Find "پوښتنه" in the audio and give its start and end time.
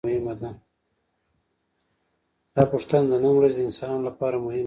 2.71-3.03